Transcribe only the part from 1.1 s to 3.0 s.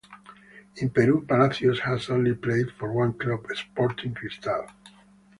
Palacios has only played for